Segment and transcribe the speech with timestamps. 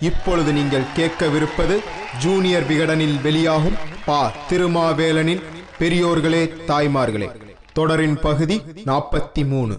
[0.00, 1.76] இப்பொழுது நீங்கள் கேட்கவிருப்பது
[2.22, 4.32] ஜூனியர் விகடனில் வெளியாகும் பா.
[4.50, 5.42] திருமாவேலனின்
[5.78, 7.28] பெரியோர்களே தாய்மார்களே.
[7.72, 8.56] தொடரின் பகுதி
[8.88, 9.74] நாற்பத்தி மூணு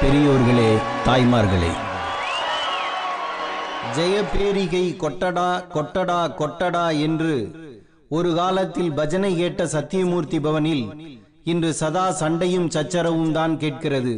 [0.00, 0.70] பெரியோர்களே
[1.06, 1.72] தாய்மார்களே.
[3.96, 7.34] ஜெயபேரிகை கொட்டடா கொட்டடா கொட்டடா என்று
[8.08, 10.84] ஒரு காலத்தில் பஜனை கேட்ட சத்தியமூர்த்தி பவனில்
[11.44, 14.14] இன்று சதா சண்டையும் சச்சரவும் தான் கேட்கிறது.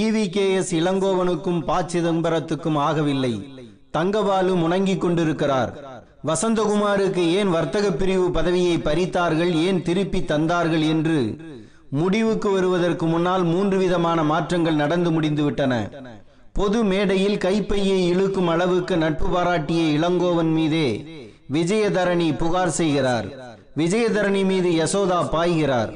[0.00, 3.32] ஈவிகேஎஸ் கே எஸ் இளங்கோவனுக்கும் ப சிதம்பரத்துக்கும் ஆகவில்லை.
[3.92, 5.72] தங்கபாலு முணங்கிக் கொண்டிருக்கிறார்.
[6.26, 11.36] வசந்தகுமாருக்கு ஏன் வர்த்தக பிரிவு பதவியை பறித்தார்கள் ஏன் திருப்பி தந்தார்கள் என்று
[11.88, 15.90] முடிவுக்கு வருவதற்கு முன்னால் மூன்று விதமான மாற்றங்கள் நடந்து முடிந்துவிட்டன
[16.52, 21.04] பொது மேடையில் கைப்பையை இழுக்கும் அளவுக்கு நட்பு பாராட்டிய இளங்கோவன் மீதே
[21.52, 23.26] விஜயதரணி புகார் செய்கிறார்.
[23.76, 25.92] விஜயதரணி மீது யசோதா பாய்கிறார்.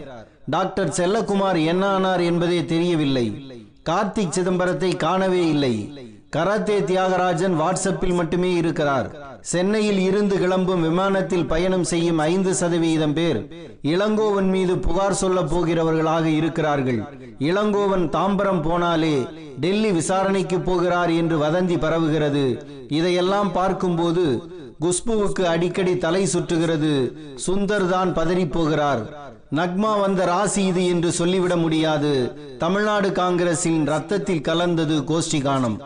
[0.47, 3.55] டாக்டர் செல்லகுமார் என்ன ஆனார் என்பதே தெரியவில்லை.
[3.89, 5.75] கார்த்திக் சிதம்பரத்தை காணவே இல்லை.
[6.35, 9.09] கராத்தே தியாகராஜன் வாட்ஸ்அப்பில் மட்டுமே இருக்கிறார்.
[9.51, 13.39] சென்னையில் இருந்து கிளம்பும் விமானத்தில் பயணம் செய்யும் ஐந்து சதவீதம் பேர்
[13.93, 17.01] இளங்கோவன் மீது புகார் சொல்ல போகிறவர்களாக இருக்கிறார்கள்.
[17.51, 19.17] இளங்கோவன் தாம்பரம் போனாலே
[19.65, 22.45] டெல்லி விசாரணைக்கு போகிறார் என்று வதந்தி பரவுகிறது.
[22.99, 24.27] இதையெல்லாம் பார்க்கும்போது
[24.85, 26.95] குஷ்புவுக்கு அடிக்கடி தலை சுற்றுகிறது.
[27.47, 29.05] சுந்தர் தான் பதறி போகிறார்.
[29.55, 32.33] நக்மா வந்த ராசி இது என்று சொல்லிவிட முடியாது.
[32.59, 35.77] தமிழ்நாடு காங்கிரசின் ரத்தத்தில் கலந்தது கோஷ்டி கானம்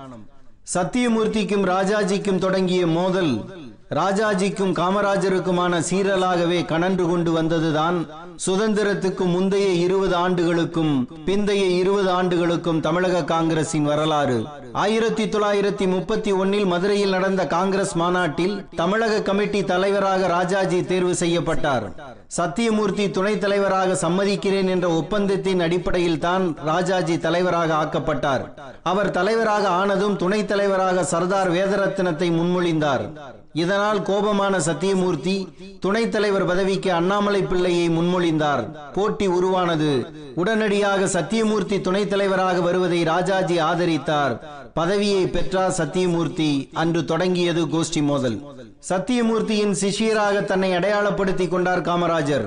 [0.75, 3.45] சத்தியமூர்த்திக்கும் ராஜாஜிக்கும் தொடங்கிய மோதல்
[3.91, 8.07] ராஜாஜிக்கும் காமராஜருக்குமான சீரலாகவே கனன்று கொண்டு வந்ததுதான்.
[8.47, 14.47] சுதந்திரத்துக்கு முந்தைய இருபது ஆண்டுகளுக்கும் பிந்தைய இருபது ஆண்டுகளுக்கும் தமிழக காங்கிரசின் வரலாறு.
[14.73, 21.93] ஆயிரத்தி தொள்ளாயிரத்தி முப்பத்தி ஒன்னில் மதுரையில் நடந்த காங்கிரஸ் மாநாட்டில் தமிழக கமிட்டி தலைவராக ராஜாஜி தேர்வு செய்யப்பட்டார்.
[22.27, 28.45] சத்தியமூர்த்தி துணைத் தலைவராக சம்மதிக்கிறேன் என்ற ஒப்பந்தத்தின் அடிப்படையில் தான் ராஜாஜி தலைவராக ஆக்கப்பட்டார்.
[28.83, 33.11] அவர் தலைவராக ஆனதும் துணைத் தலைவராக சர்தார் வேதரத்னத்தை முன்மொழிந்தார்.
[33.53, 35.49] இதனால் கோபமான சத்தியமூர்த்தி
[35.81, 38.93] துணைத் தலைவர் பதவிக்கு அண்ணாமலை பிள்ளையை முன்மொழிந்தார்.
[38.95, 40.07] போட்டி உருவானது.
[40.35, 44.39] உடனடியாக சத்தியமூர்த்தி துணைத் தலைவராக வருவதை ராஜாஜி ஆதரித்தார்.
[44.75, 46.69] பதவியை பெற்றார் சத்தியமூர்த்தி.
[46.73, 48.43] அன்று தொடங்கியது கோஷ்டி மோதல்.
[48.89, 52.47] சத்தியமூர்த்தியின் சிஷியராக தன்னை அடையாளப்படுத்திக் கொண்டார் காமராஜர்.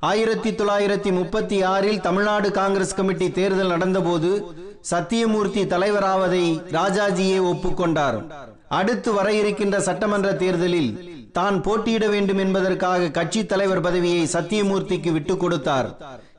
[0.00, 4.44] ஆயிரத்தி தொள்ளாயிரத்தி முப்பத்தி ஆறில் தமிழ்நாடு காங்கிரஸ் கமிட்டி தேர்தல் நடந்தபோது
[4.90, 8.24] சத்தியமூர்த்தி தலைவராவதை ராஜாஜியே ஒப்புக்கொண்டார்
[8.68, 15.88] அடுத்து வர இருக்கின்ற சட்டமன்ற தேர்தலில் தான் போட்டியிட வேண்டும் என்பதற்காக கட்சி தலைவர் பதவியை சத்தியமூர்த்திக்கு விட்டுக் கொடுத்தார்.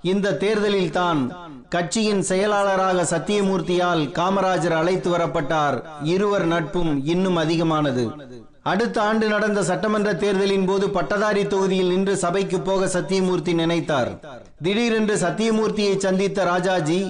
[0.01, 1.19] இந்த தேர்தலில் தான்
[1.69, 5.77] கட்சியின் செயலாளராக சத்தியமூர்த்தியால் காமராஜர் அழைத்து வரப்பட்டார்.
[6.03, 8.05] இருவர் நட்பும் இன்னும் அதிகமானது.
[8.63, 14.11] அடுத்த ஆண்டு நடந்த சட்டமன்ற தேர்தலின் போது பட்டதாரி தொகுதியில் நின்று சபைக்கு போக சத்தியமூர்த்தி நினைத்தார்.
[14.61, 17.01] திடீரென்று சத்தியமூர்த்தியை சந்தித்த ராஜாஜி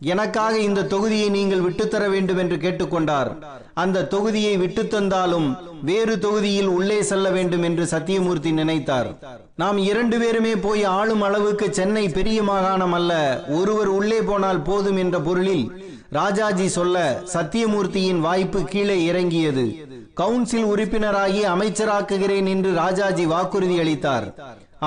[0.00, 3.30] எனக்காக இந்த தொகுதியை நீங்கள் விட்டுத்தர வேண்டும் என்று கேட்டுக்கொண்டார்.
[3.74, 9.16] அந்த தொகுதியை விட்டு தந்தாலும் வேறு தொகுதியில் உள்ளே செல்ல வேண்டும் என்று சத்தியமூர்த்தி நினைத்தார்.
[9.54, 15.20] நாம் இரண்டு பேருமே போய் ஆளும் அளவுக்கு சென்னை பெரிய மாகாணம் அல்ல ஒருவர் உள்ளே போனால் போதும் என்ற
[15.20, 19.86] பொருளில் ராஜாஜி சொல்ல சத்தியமூர்த்தியின் வாய்ப்பு கீழே இறங்கியது.
[20.20, 24.26] கவுன்சில் உறுப்பினராகி அமைச்சராக்குகிறேன் என்று ராஜாஜி வாக்குறுதி அளித்தார்.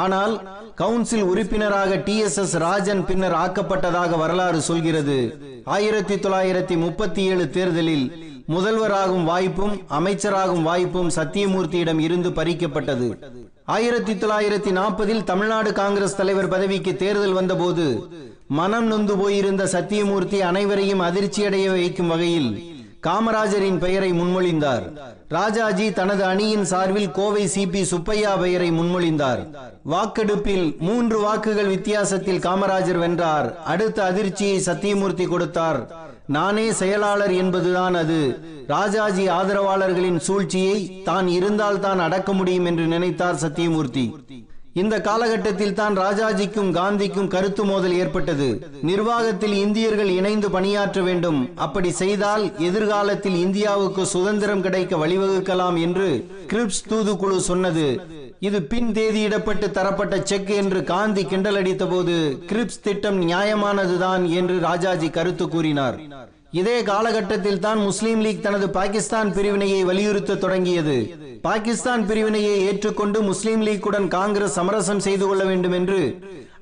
[0.03, 0.33] ஆனால்
[0.81, 5.17] கவுன்சில் உறுப்பினராக டி எஸ் எஸ் ராஜன் பின்னர் ஆக்கப்பட்டதாக வரலாறு சொல்கிறது.
[5.75, 8.05] ஆயிரத்தி தொள்ளாயிரத்தி முப்பத்தி ஏழு தேர்தலில்
[8.55, 13.09] முதல்வராகும் வாய்ப்பும் அமைச்சராகும் வாய்ப்பும் சத்தியமூர்த்தியிடம் இருந்து பறிக்கப்பட்டது.
[13.77, 17.87] ஆயிரத்தி தொள்ளாயிரத்தி நாற்பதில் தமிழ்நாடு காங்கிரஸ் தலைவர் பதவிக்கு தேர்தல் வந்தபோது
[18.59, 22.51] மனம் நொந்து போயிருந்த சத்தியமூர்த்தி அனைவரையும் அதிர்ச்சியடைய வைக்கும் வகையில்
[23.07, 24.85] காமராஜரின் பெயரை முன்மொழிந்தார்.
[25.27, 29.41] ராஜாஜி தனது அணியின் சார்பில் கோவை சிபி சுப்பையா பெயரை முன்மொழிந்தார்.
[29.83, 33.47] வாக்கெடுப்பில் மூன்று வாக்குகள் வித்தியாசத்தில் காமராஜர் வென்றார்.
[33.63, 35.79] அடுத்த அதிர்ச்சியை சத்தியமூர்த்தி கொடுத்தார்.
[36.25, 38.21] நானே செயலாளர் என்பதுதான் அது.
[38.67, 44.05] ராஜாஜி ஆதரவாளர்களின் சூழ்ச்சியை தான் இருந்தால் தான் அடக்க முடியும் என்று நினைத்தார் சத்தியமூர்த்தி.
[44.73, 48.47] இந்த காலகட்டத்தில் தான் ராஜாஜிக்கும் காந்திக்கும் கருத்து மோதல் ஏற்பட்டது.
[48.89, 51.39] நிர்வாகத்தில் இந்தியர்கள் இணைந்து பணியாற்ற வேண்டும்.
[51.55, 56.09] அப்படி செய்தால் எதிர்காலத்தில் இந்தியாவுக்கு சுதந்திரம் கிடைக்க வழிவகுக்கலாம் என்று
[56.53, 57.87] கிரிப்ஸ் தூதுக்குழு சொன்னது.
[58.39, 62.17] இது பின் தேதியிடப்பட்டு தரப்பட்ட செக் என்று காந்தி கிண்டலடித்த போது
[62.51, 65.97] கிரிப்ஸ் திட்டம் நியாயமானதுதான் என்று ராஜாஜி கருத்து கூறினார்.
[66.51, 70.95] இதே காலகட்டத்தில் தான் முஸ்லீம் லீக் தனது பாகிஸ்தான் பிரிவினையை வலியுறுத்த தொடங்கியது.
[71.41, 75.99] பாகிஸ்தான் பிரிவினையை ஏற்றுக்கொண்டு முஸ்லீம் லீக்குடன் காங்கிரஸ் சமரசம் செய்து கொள்ள வேண்டும் என்று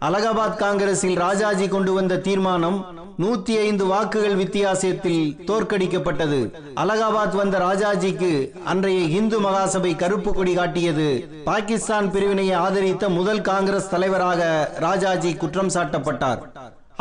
[0.08, 2.80] அலகாபாத் காங்கிரஸில் ராஜாஜி கொண்டு வந்த தீர்மானம்
[3.24, 6.40] நூத்தி ஐந்து வாக்குகள் வித்தியாசத்தில் தோற்கடிக்கப்பட்டது.
[6.84, 8.32] அலகாபாத் வந்த ராஜாஜிக்கு
[8.64, 11.10] அன்றைய இந்து மகாசபை கருப்பு கொடி காட்டியது.
[11.44, 16.42] பாகிஸ்தான் பிரிவினையை ஆதரித்த முதல் காங்கிரஸ் தலைவராக ராஜாஜி குற்றம் சாட்டப்பட்டார்.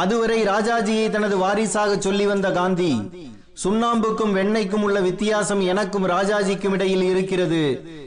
[0.02, 2.92] அதுவரை ராஜாஜியை தனது வாரிசாக சொல்லி வந்த காந்தி
[3.62, 7.60] சுண்ணாம்புக்கும் வெண்ணைக்கும் உள்ள வித்தியாசம் எனக்கும் ராஜாஜிக்கும் இடையில் இருக்கிறது.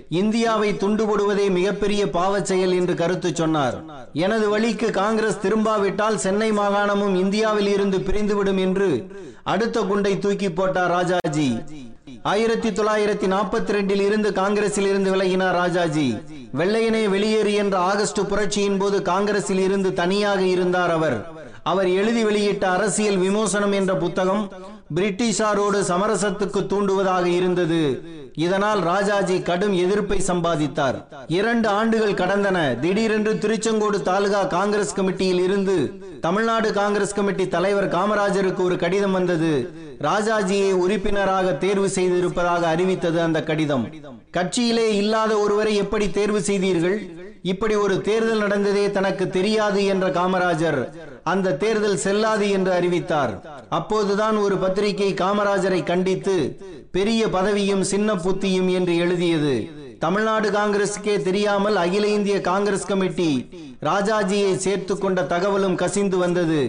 [0.10, 3.78] இந்தியாவை துண்டு போடுவதே மிகப்பெரிய பாவச் செயல் என்று கருத்து சொன்னார்.
[4.26, 8.90] எனது வழிக்கு காங்கிரஸ் திரும்பாவிட்டால் சென்னை மாகாணமும் இந்தியாவில் இருந்து பிரிந்துவிடும் என்று
[9.44, 11.50] அடுத்த குண்டை தூக்கி போட்டார் ராஜாஜி.
[12.22, 16.08] ஆயிரத்தி தொள்ளாயிரத்தி நாற்பத்தி ரெண்டில் இருந்து காங்கிரஸில் இருந்து விலகினார் ராஜாஜி.
[16.60, 21.20] வெள்ளையனே வெளியேறு என்ற ஆகஸ்ட் புரட்சியின் போது காங்கிரஸில் இருந்து தனியாக இருந்தார் அவர்.
[21.64, 24.52] அவர் எழுதி வெளியிட்ட அரசியல் விமோசனம் என்ற புத்தகம்
[24.96, 28.02] பிரிட்டிஷாரோடு சமரசத்துக்கு தூண்டுவதாக இருந்தது.
[28.34, 31.04] இதனால் ராஜாஜி கடும் எதிர்ப்பை சம்பாதித்தார்.
[31.28, 32.80] இரண்டு ஆண்டுகள் கடந்தன.
[32.80, 39.74] திடீரென்று திருச்செங்கோடு தாலுகா காங்கிரஸ் கமிட்டியில் இருந்து தமிழ்நாடு காங்கிரஸ் கமிட்டி தலைவர் காமராஜருக்கு ஒரு கடிதம் வந்தது.
[40.02, 43.90] ராஜாஜியை உறுப்பினராக தேர்வு செய்திருப்பதாக அறிவித்தது அந்த கடிதம்.
[44.38, 47.19] கட்சியிலே இல்லாத ஒருவரை எப்படி தேர்வு செய்தீர்கள்?
[47.42, 50.80] இப்படி ஒரு தேர்தல் நடந்ததே தனக்கு தெரியாது என்ற காமராஜர்
[51.24, 53.34] அந்த தேர்தல் செல்லாது என்று அறிவித்தார்.
[53.70, 59.70] அப்போதுதான் ஒரு பத்திரிகை காமராஜரை கண்டித்து பெரிய பதவியும் சின்ன புத்தியும் என்று எழுதியது.
[60.00, 63.50] தமிழ்நாடு காங்கிரசுக்கே தெரியாமல் அகில இந்திய காங்கிரஸ் கமிட்டி
[63.82, 66.62] ராஜாஜியை சேர்த்து கொண்ட தகவலும் கசிந்து வந்தது.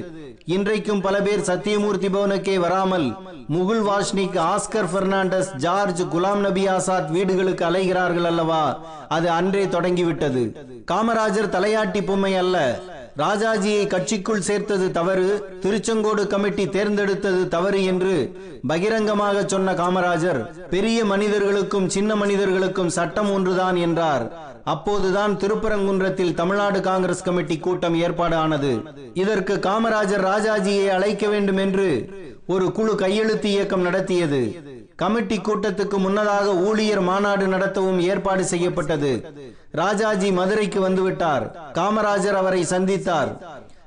[0.45, 3.17] இன்றைக்கும் பல பேர் சத்தியமூர்த்தி பவனுக்கே வராமல்
[3.53, 8.81] முகுல் வாஷ்னிக் ஆஸ்கர் பெர்னாண்டஸ் ஜார்ஜ் குலாம் நபி ஆசாத் வீடுகளுக்கு அலைகிறார்கள் அல்லவா?
[9.09, 10.67] அது அன்றே தொடங்கிவிட்டது.
[10.91, 12.81] காமராஜர் தலையாட்டி பொம்மை அல்ல.
[13.17, 22.17] ராஜாஜியை கட்சிக்குள் சேர்த்தது தவறு திருச்செங்கோடு கமிட்டி தேர்ந்தெடுத்தது தவறு என்று பகிரங்கமாக சொன்ன காமராஜர் பெரிய மனிதர்களுக்கும் சின்ன
[22.17, 24.50] மனிதர்களுக்கும் சட்டம் ஒன்றுதான் என்றார்.
[24.65, 28.73] அப்போதுதான் திருப்பரங்குன்றத்தில் தமிழ்நாடு காங்கிரஸ் கமிட்டி கூட்டம் ஏற்பாடு ஆனது
[29.15, 31.89] இதற்கு காமராஜர் ராஜாஜியை அழைக்க வேண்டும் என்று
[32.47, 34.43] ஒரு குழு கையெழுத்து இயக்கம் நடத்தியது.
[34.97, 39.13] கமிட்டி கூட்டத்துக்கு முன்னதாக ஊழியர் மாநாடு நடத்தவும் ஏற்பாடு செய்யப்பட்டது.
[39.71, 41.45] ராஜாஜி மதுரைக்கு வந்துவிட்டார்.
[41.79, 43.33] காமராஜர் அவரை சந்தித்தார்.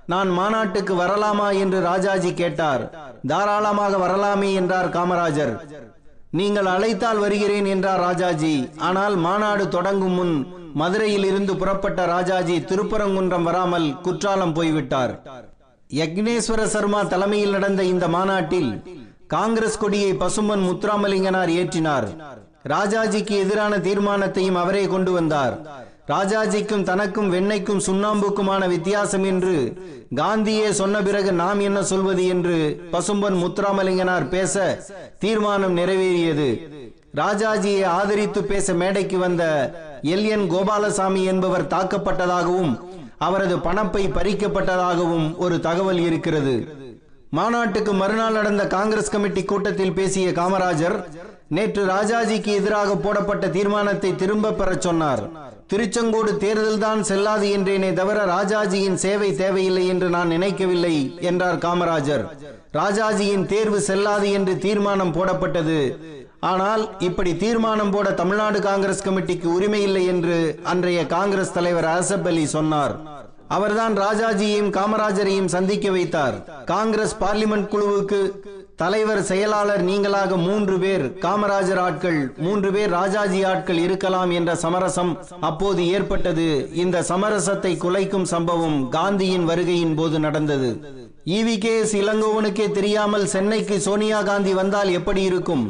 [0.05, 2.83] நான் மாநாட்டுக்கு வரலாமா என்று ராஜாஜி கேட்டார்.
[3.27, 5.53] தாராளமாக வரலாமே என்றார் காமராஜர்.
[6.31, 8.69] நீங்கள் அழைத்தால் வருகிறேன் என்றார் ராஜாஜி.
[8.77, 10.35] ஆனால் மாநாடு தொடங்கும் முன்
[10.81, 15.13] மதுரையில் இருந்து புறப்பட்ட ராஜாஜி திருப்பரங்குன்றம் வராமல் குற்றாலம் போய்விட்டார்.
[15.89, 18.71] யக்னேஸ்வர சர்மா தலைமையில் நடந்த இந்த மாநாட்டில்
[19.27, 22.07] காங்கிரஸ் கொடியை பசும்பன் முத்துராமலிங்கனார் ஏற்றினார்.
[22.73, 25.55] ராஜாஜிக்கு எதிரான தீர்மானத்தையும் அவரே கொண்டு வந்தார்.
[26.07, 29.55] ராஜாஜிக்கும் தனக்கும் வெண்ணைக்கும் சுண்ணாம்புக்குமான வித்தியாசம் என்று
[30.15, 32.57] காந்தியே சொன்ன பிறகு நாம் என்ன சொல்வது என்று
[32.91, 34.55] பசும்பன் முத்துராமலிங்கனார் பேச
[35.19, 36.49] தீர்மானம் நிறைவேறியது.
[37.15, 39.43] ராஜாஜியை ஆதரித்து பேச மேடைக்கு வந்த
[40.01, 40.27] எல்.
[40.27, 40.47] என்.
[40.49, 42.79] கோபாலசாமி என்பவர் தாக்கப்பட்டதாகவும்
[43.17, 46.67] அவரது பணப்பை பறிக்கப்பட்டதாகவும் ஒரு தகவல் இருக்கிறது.
[47.29, 51.03] மாநாட்டுக்கு மறுநாள் நடந்த காங்கிரஸ் கமிட்டி கூட்டத்தில் பேசிய காமராஜர்
[51.47, 55.23] நேற்று ராஜாஜிக்கு எதிராக போடப்பட்ட தீர்மானத்தை திரும்ப பெறச் சொன்னார்.
[55.67, 62.25] திருச்செங்கோடு தேர்தல்தான் செல்லாது என்றேனே தவிர ராஜாஜியின் சேவை தேவையில்லை என்று நான் நினைக்கவில்லை என்றார் காமராஜர்.
[62.73, 65.79] ராஜாஜியின் தேர்வு செல்லாது என்று தீர்மானம் போடப்பட்டது.
[66.51, 70.37] ஆனால் இப்படி தீர்மானம் போட தமிழ்நாடு காங்கிரஸ் கமிட்டிக்கு உரிமை இல்லை என்று
[70.71, 72.93] அன்றைய காங்கிரஸ் தலைவர் அசப் அலி சொன்னார்.
[73.57, 76.37] அவர்தான் ராஜாஜியையும் காமராஜரையும் சந்திக்க வைத்தார்.
[76.65, 78.21] காங்கிரஸ் பார்லிமெண்ட் குழுவுக்கு
[78.83, 85.11] தலைவர் செயலாளர் நீங்களாக மூன்று பேர் காமராஜர் ஆட்கள் மூன்று பேர் ராஜாஜி ஆட்கள் இருக்கலாம் என்ற சமரசம்
[85.49, 86.47] அப்போது ஏற்பட்டது.
[86.83, 90.71] இந்த சமரசத்தை குலைக்கும் சம்பவம் காந்தியின் வருகையின் போது நடந்தது.
[91.37, 95.63] ஈவி கே எஸ் இளங்கோவனுக்கே தெரியாமல் சென்னைக்கு சோனியா காந்தி வந்தால் எப்படி இருக்கும்?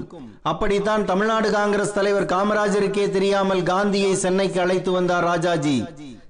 [0.51, 5.77] அப்படித்தான் தமிழ்நாடு காங்கிரஸ் தலைவர் காமராஜருக்கே தெரியாமல் காந்தியை சென்னைக்கு அழைத்து வந்தார் ராஜாஜி.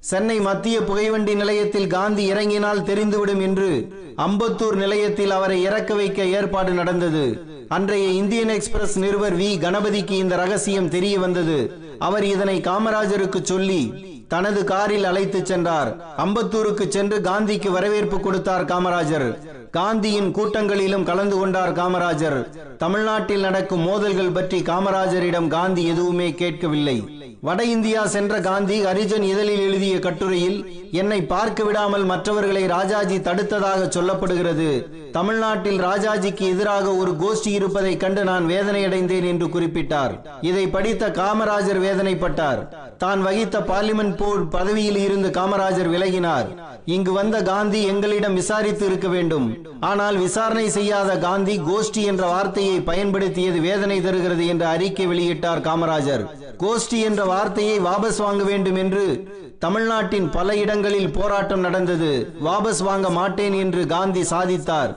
[0.10, 7.44] சென்னை மத்திய புகைவண்டி நிலையத்தில் காந்தி இறங்கினால் தெரிந்துவிடும் என்று அம்பத்தூர் நிலையத்தில் அவரை இறக்க வைக்க ஏற்பாடு நடந்தது.
[7.68, 9.60] அன்றைய இந்தியன் எக்ஸ்பிரஸ் நிறுவர் வி.
[9.60, 11.80] கணபதிக்கு இந்த ரகசியம் தெரிய வந்தது.
[12.00, 15.96] அவர் இதனை காமராஜருக்கு சொல்லி தனது காரில் அழைத்து சென்றார்.
[16.18, 19.38] அம்பத்தூருக்கு சென்று காந்திக்கு வரவேற்பு கொடுத்தார் காமராஜர்.
[19.72, 22.48] காந்தியின் கூட்டங்களிலும் கலந்து கொண்டார் காமராஜர்.
[22.78, 27.13] தமிழ்நாட்டில் நடக்கும் மோதல்கள் பற்றி காமராஜரிடம் காந்தி எதுவுமே கேட்கவில்லை.
[27.48, 30.60] வட இந்தியா சென்ற காந்தி ஹரிஜன் இதழில் எழுதிய கட்டுரையில்
[31.00, 34.68] என்னை பார்க்க விடாமல் மற்றவர்களை ராஜாஜி தடுத்ததாக சொல்லப்படுகிறது.
[35.18, 40.14] தமிழ்நாட்டில் ராஜாஜிக்கு எதிராக ஒரு கோஷ்டி இருப்பதை கண்டு நான் வேதனையடைந்தேன் என்று குறிப்பிட்டார்.
[40.50, 42.62] இதை படித்த காமராஜர் வேதனைப்பட்டார்.
[43.04, 46.48] தான் வகித்த பார்லிமெண்ட் போர்டு பதவியில் இருந்து காமராஜர் விலகினார்.
[46.96, 49.50] இங்கு வந்த காந்தி எங்களிடம் விசாரித்து இருக்க வேண்டும்.
[49.92, 56.26] ஆனால் விசாரணை செய்யாத காந்தி கோஷ்டி என்ற வார்த்தையை பயன்படுத்தியது வேதனை தருகிறது என்று அறிக்கை வெளியிட்டார் காமராஜர்.
[56.64, 59.06] கோஷ்டி என்ற வார்த்தையை வாபஸ் வாங்க வேண்டும் என்று
[59.64, 62.10] தமிழ்நாட்டின் பல இடங்களில் போராட்டம் நடந்தது.
[62.48, 64.92] வாபஸ் வாங்க மாட்டேன் என்று காந்தி சாதித்தார்.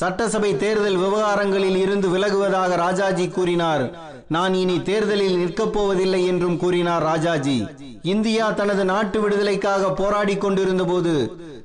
[0.00, 3.84] சட்டசபை தேர்தல் விவகாரங்களில் இருந்து விலகுவதாக ராஜாஜி கூறினார்.
[4.36, 7.58] நான் இனி தேர்தலில் நிற்கப் போவதில்லை என்றும் கூறினார் ராஜாஜி.
[8.14, 11.14] இந்தியா தனது நாட்டு விடுதலைக்காக போராடி கொண்டிருந்த போது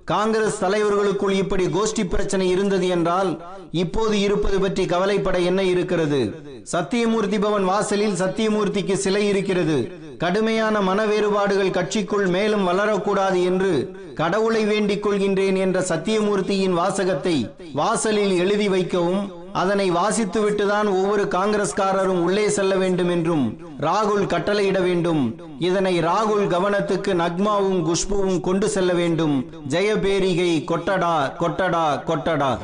[0.05, 3.41] காங்கிரஸ் தலைவர்களுக்குள் இப்படி கோஷ்டி பிரச்சனை இருந்தது என்றால்
[3.71, 6.33] இப்போது இருப்பது பற்றி கவலைப்பட என்ன இருக்கிறது?
[6.71, 9.91] சத்தியமூர்த்தி பவன் வாசலில் சத்தியமூர்த்திக்கு சிலை இருக்கிறது.
[10.17, 18.69] கடுமையான மன வேறுபாடுகள் கட்சிக்குள் மேலும் வளரக்கூடாது என்று கடவுளை வேண்டிக் கொள்கின்றேன் என்ற சத்தியமூர்த்தியின் வாசகத்தை வாசலில் எழுதி
[18.69, 25.41] வைக்கவும் அதனை வாசித்துவிட்டுதான் ஒவ்வொரு காங்கிரஸ்காரரும் உள்ளே செல்ல வேண்டும் என்றும் ராகுல் கட்டளையிட வேண்டும்.
[25.59, 29.45] இதனை ராகுல் கவனத்துக்கு நக்மாவும் குஷ்புவும் கொண்டு செல்ல வேண்டும்.
[29.69, 32.57] ஜெயபேரிகை கொட்டடா கொட்டடா கொட்டடா.